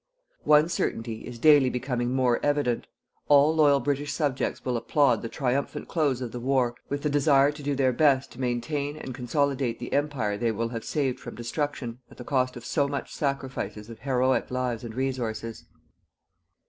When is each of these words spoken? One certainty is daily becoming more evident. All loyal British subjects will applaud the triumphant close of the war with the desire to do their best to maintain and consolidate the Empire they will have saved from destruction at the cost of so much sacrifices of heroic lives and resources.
One 0.45 0.67
certainty 0.67 1.27
is 1.27 1.37
daily 1.37 1.69
becoming 1.69 2.09
more 2.11 2.43
evident. 2.43 2.87
All 3.27 3.53
loyal 3.55 3.79
British 3.79 4.11
subjects 4.11 4.65
will 4.65 4.75
applaud 4.75 5.21
the 5.21 5.29
triumphant 5.29 5.87
close 5.87 6.21
of 6.21 6.31
the 6.31 6.39
war 6.39 6.73
with 6.89 7.03
the 7.03 7.09
desire 7.11 7.51
to 7.51 7.61
do 7.61 7.75
their 7.75 7.93
best 7.93 8.31
to 8.31 8.41
maintain 8.41 8.97
and 8.97 9.13
consolidate 9.13 9.77
the 9.77 9.93
Empire 9.93 10.39
they 10.39 10.51
will 10.51 10.69
have 10.69 10.85
saved 10.85 11.19
from 11.19 11.35
destruction 11.35 11.99
at 12.09 12.17
the 12.17 12.23
cost 12.23 12.57
of 12.57 12.65
so 12.65 12.87
much 12.87 13.13
sacrifices 13.13 13.91
of 13.91 13.99
heroic 13.99 14.49
lives 14.49 14.83
and 14.83 14.95
resources. 14.95 15.65